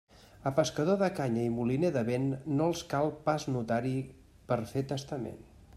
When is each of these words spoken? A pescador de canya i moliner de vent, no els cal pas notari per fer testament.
A 0.49 0.51
pescador 0.59 0.97
de 1.01 1.09
canya 1.19 1.43
i 1.49 1.51
moliner 1.57 1.91
de 1.97 2.03
vent, 2.07 2.25
no 2.57 2.71
els 2.73 2.83
cal 2.95 3.13
pas 3.29 3.47
notari 3.57 3.95
per 4.53 4.63
fer 4.75 4.89
testament. 4.97 5.43